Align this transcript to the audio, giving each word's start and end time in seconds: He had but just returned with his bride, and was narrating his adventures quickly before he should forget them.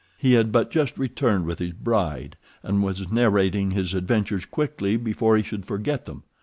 He 0.17 0.33
had 0.33 0.51
but 0.51 0.71
just 0.71 0.97
returned 0.97 1.45
with 1.45 1.59
his 1.59 1.73
bride, 1.73 2.35
and 2.63 2.81
was 2.81 3.11
narrating 3.11 3.69
his 3.69 3.93
adventures 3.93 4.47
quickly 4.47 4.97
before 4.97 5.37
he 5.37 5.43
should 5.43 5.67
forget 5.67 6.05
them. 6.05 6.23